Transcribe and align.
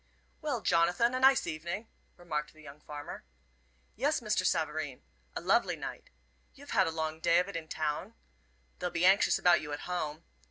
"Well, 0.41 0.61
Jonathan, 0.63 1.13
a 1.13 1.19
nice 1.19 1.45
evening," 1.45 1.87
remarked 2.17 2.53
the 2.53 2.61
young 2.63 2.79
farmer. 2.81 3.23
"Yes, 3.95 4.19
Mr. 4.19 4.43
Savareen 4.43 5.03
a 5.35 5.41
lovely 5.41 5.75
night. 5.75 6.09
You've 6.55 6.71
had 6.71 6.87
a 6.87 6.91
long 6.91 7.19
day 7.19 7.37
of 7.37 7.47
it 7.47 7.55
in 7.55 7.67
town. 7.67 8.15
They'll 8.79 8.89
be 8.89 9.05
anxious 9.05 9.37
about 9.37 9.61
you 9.61 9.71
at 9.73 9.81
home. 9.81 10.23